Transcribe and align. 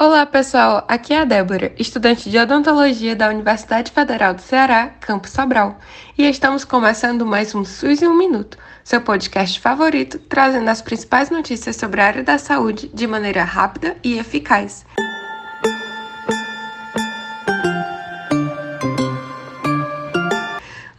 Olá, 0.00 0.24
pessoal. 0.24 0.84
Aqui 0.86 1.12
é 1.12 1.22
a 1.22 1.24
Débora, 1.24 1.72
estudante 1.76 2.30
de 2.30 2.38
odontologia 2.38 3.16
da 3.16 3.28
Universidade 3.28 3.90
Federal 3.90 4.32
do 4.32 4.40
Ceará, 4.40 4.92
Campus 5.00 5.32
Sobral, 5.32 5.76
e 6.16 6.22
estamos 6.22 6.64
começando 6.64 7.26
mais 7.26 7.52
um 7.52 7.64
SUS 7.64 8.00
em 8.00 8.06
um 8.06 8.16
minuto, 8.16 8.56
seu 8.84 9.00
podcast 9.00 9.58
favorito, 9.58 10.20
trazendo 10.20 10.68
as 10.68 10.80
principais 10.80 11.30
notícias 11.30 11.74
sobre 11.74 12.00
a 12.00 12.06
área 12.06 12.22
da 12.22 12.38
saúde 12.38 12.88
de 12.94 13.08
maneira 13.08 13.42
rápida 13.42 13.96
e 14.04 14.16
eficaz. 14.16 14.86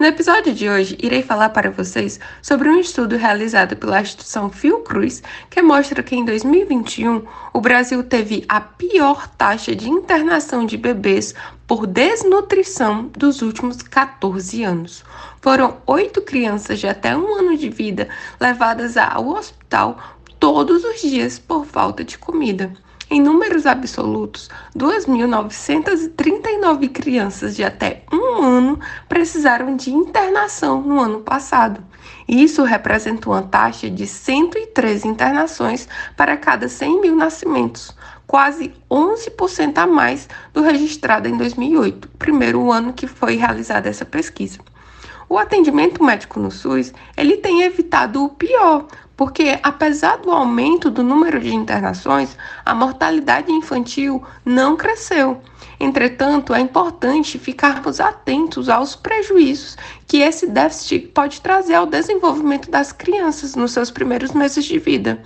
Episódio 0.10 0.56
de 0.56 0.68
hoje, 0.68 0.98
irei 1.02 1.22
falar 1.22 1.50
para 1.50 1.70
vocês 1.70 2.20
sobre 2.42 2.68
um 2.68 2.80
estudo 2.80 3.16
realizado 3.16 3.78
pela 3.78 4.02
instituição 4.02 4.50
Fiocruz 4.50 5.22
que 5.52 5.62
mostra 5.62 6.02
que 6.02 6.16
em 6.16 6.26
2021 6.26 7.24
o 7.54 7.62
Brasil 7.62 8.04
teve 8.04 8.44
a 8.50 8.60
pior 8.60 9.28
taxa 9.38 9.76
de 9.76 9.88
internação 9.88 10.66
de 10.66 10.78
bebês 10.78 11.36
por 11.68 11.86
desnutrição 11.86 13.12
dos 13.16 13.44
últimos 13.44 13.84
14 13.84 14.64
anos. 14.64 15.04
Foram 15.42 15.78
oito 15.86 16.24
crianças 16.24 16.80
de 16.80 16.88
até 16.88 17.16
um 17.16 17.36
ano 17.36 17.56
de 17.56 17.70
vida 17.70 18.10
levadas 18.40 18.98
ao 18.98 19.30
hospital 19.30 20.00
todos 20.40 20.84
os 20.84 21.02
dias 21.02 21.38
por 21.38 21.68
falta 21.68 22.04
de 22.04 22.18
comida. 22.18 22.74
Em 23.12 23.20
números 23.20 23.66
absolutos, 23.66 24.52
2.939 24.78 26.90
crianças 26.90 27.56
de 27.56 27.64
até 27.64 28.04
um 28.12 28.19
ano 28.32 28.80
precisaram 29.08 29.76
de 29.76 29.92
internação 29.92 30.82
no 30.82 31.00
ano 31.00 31.22
passado. 31.22 31.84
Isso 32.28 32.64
representa 32.64 33.30
uma 33.30 33.42
taxa 33.42 33.90
de 33.90 34.06
103 34.06 35.06
internações 35.06 35.88
para 36.16 36.38
cada 36.38 36.70
100 36.70 37.02
mil 37.02 37.16
nascimentos, 37.16 37.96
quase 38.28 38.72
11% 38.90 39.78
a 39.78 39.88
mais 39.88 40.30
do 40.54 40.62
registrado 40.62 41.28
em 41.28 41.36
2008, 41.36 42.08
primeiro 42.20 42.72
ano 42.72 42.94
que 42.94 43.08
foi 43.08 43.36
realizada 43.36 43.90
essa 43.90 44.06
pesquisa. 44.06 44.60
O 45.28 45.38
atendimento 45.38 46.04
médico 46.04 46.40
no 46.40 46.50
SUS, 46.50 46.94
ele 47.16 47.38
tem 47.38 47.62
evitado 47.62 48.24
o 48.24 48.30
pior, 48.30 48.86
porque 49.20 49.60
apesar 49.62 50.16
do 50.20 50.32
aumento 50.32 50.90
do 50.90 51.04
número 51.04 51.42
de 51.42 51.54
internações, 51.54 52.38
a 52.66 52.74
mortalidade 52.74 53.52
infantil 53.52 54.24
não 54.46 54.78
cresceu. 54.78 55.42
Entretanto, 55.78 56.54
é 56.54 56.60
importante 56.60 57.38
ficarmos 57.38 58.00
atentos 58.00 58.70
aos 58.70 58.96
prejuízos 58.96 59.78
que 60.08 60.18
esse 60.18 60.48
déficit 60.48 61.08
pode 61.14 61.40
trazer 61.40 61.76
ao 61.76 61.86
desenvolvimento 61.86 62.70
das 62.70 62.92
crianças 62.92 63.56
nos 63.56 63.72
seus 63.72 63.92
primeiros 63.92 64.32
meses 64.32 64.66
de 64.66 64.78
vida. 64.78 65.22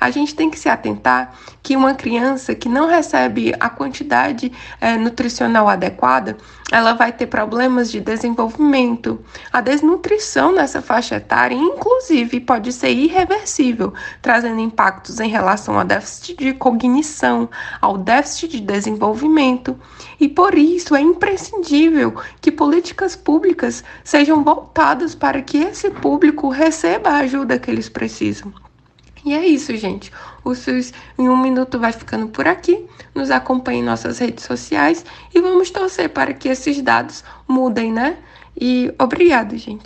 A 0.00 0.10
gente 0.10 0.34
tem 0.34 0.48
que 0.48 0.58
se 0.58 0.68
atentar 0.68 1.34
que 1.62 1.76
uma 1.76 1.92
criança 1.92 2.54
que 2.54 2.68
não 2.68 2.86
recebe 2.86 3.52
a 3.58 3.68
quantidade 3.68 4.50
é, 4.80 4.96
nutricional 4.96 5.68
adequada, 5.68 6.36
ela 6.70 6.92
vai 6.92 7.12
ter 7.12 7.26
problemas 7.26 7.90
de 7.90 8.00
desenvolvimento. 8.00 9.20
A 9.52 9.60
desnutrição 9.60 10.52
nessa 10.52 10.80
faixa 10.80 11.16
etária, 11.16 11.56
inclusive, 11.56 12.40
pode 12.40 12.72
ser 12.72 12.90
irreversível, 13.38 13.92
trazendo 14.20 14.60
impactos 14.60 15.20
em 15.20 15.28
relação 15.28 15.78
ao 15.78 15.84
déficit 15.84 16.36
de 16.36 16.52
cognição, 16.54 17.48
ao 17.80 17.96
déficit 17.96 18.48
de 18.48 18.60
desenvolvimento. 18.60 19.78
E 20.20 20.28
por 20.28 20.56
isso 20.56 20.94
é 20.94 21.00
imprescindível 21.00 22.14
que 22.40 22.50
políticas 22.50 23.14
públicas 23.14 23.84
sejam 24.02 24.42
voltadas 24.42 25.14
para 25.14 25.40
que 25.42 25.58
esse 25.58 25.90
público 25.90 26.48
receba 26.48 27.10
a 27.10 27.18
ajuda 27.18 27.58
que 27.58 27.70
eles 27.70 27.88
precisam. 27.88 28.52
E 29.24 29.34
é 29.34 29.46
isso, 29.46 29.76
gente. 29.76 30.12
O 30.44 30.54
SUS 30.54 30.92
em 31.18 31.28
um 31.28 31.36
minuto 31.36 31.78
vai 31.78 31.92
ficando 31.92 32.28
por 32.28 32.46
aqui. 32.46 32.86
Nos 33.14 33.30
acompanhe 33.30 33.80
em 33.80 33.84
nossas 33.84 34.18
redes 34.18 34.44
sociais 34.44 35.04
e 35.34 35.40
vamos 35.40 35.70
torcer 35.70 36.08
para 36.10 36.32
que 36.32 36.48
esses 36.48 36.80
dados 36.80 37.24
mudem, 37.46 37.92
né? 37.92 38.16
E 38.58 38.92
obrigado, 38.98 39.56
gente. 39.56 39.76